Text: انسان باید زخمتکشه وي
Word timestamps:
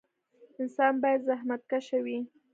انسان 0.61 0.93
باید 1.03 1.25
زخمتکشه 1.29 1.99
وي 2.05 2.19